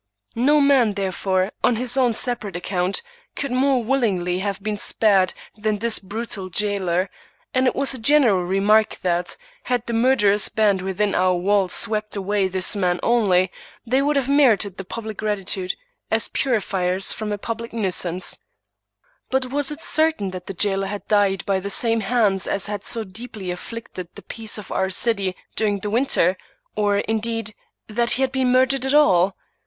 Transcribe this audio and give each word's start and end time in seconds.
No 0.33 0.59
man, 0.59 0.93
therefore, 0.95 1.51
on 1.63 1.75
his 1.75 1.95
own 1.95 2.11
separate 2.13 2.55
account,, 2.55 3.03
could 3.35 3.51
more 3.51 3.83
willingly 3.83 4.39
have 4.39 4.59
been 4.63 4.75
spared 4.75 5.35
than 5.55 5.77
this 5.77 5.99
brutal 5.99 6.49
jailer; 6.49 7.07
and 7.53 7.67
it 7.67 7.75
was 7.75 7.93
a 7.93 7.99
general 7.99 8.43
remark 8.43 8.97
that, 9.03 9.37
had 9.65 9.85
the 9.85 9.93
murderous 9.93 10.49
band 10.49 10.81
within 10.81 11.13
our 11.13 11.35
walls 11.35 11.71
swept 11.73 12.15
away 12.15 12.47
this 12.47 12.75
man 12.75 12.99
only, 13.03 13.51
they 13.85 14.01
would 14.01 14.15
have 14.15 14.27
merited 14.27 14.77
the 14.77 14.83
public 14.83 15.17
gratitude 15.17 15.75
as 16.09 16.27
purifiers 16.29 17.13
from 17.13 17.31
a 17.31 17.37
public 17.37 17.71
nui 17.71 17.83
135 17.83 18.39
English 19.31 19.31
Mystery 19.43 19.47
Stories 19.49 19.49
sance. 19.51 19.51
But 19.51 19.55
was 19.55 19.69
it 19.69 19.85
certain 19.85 20.31
that 20.31 20.47
the 20.47 20.55
jailer 20.55 20.87
had 20.87 21.07
died 21.07 21.45
by 21.45 21.59
the 21.59 21.69
same 21.69 21.99
hands 21.99 22.47
as 22.47 22.65
had 22.65 22.83
so 22.83 23.03
deeply 23.03 23.51
afflicted 23.51 24.07
the 24.15 24.23
peace 24.23 24.57
of 24.57 24.71
our 24.71 24.89
city 24.89 25.35
during 25.55 25.77
the 25.81 25.91
winter— 25.91 26.37
or, 26.75 26.97
indeed, 26.97 27.53
that 27.87 28.13
he 28.13 28.23
had 28.23 28.31
been 28.31 28.51
murdered 28.51 28.83
at 28.83 28.95
all? 28.95 29.35